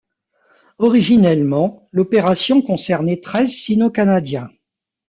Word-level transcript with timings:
Originellement, 0.79 1.87
l'opération 1.91 2.63
concernait 2.63 3.21
treize 3.21 3.51
Sino-Canadiens. 3.55 4.49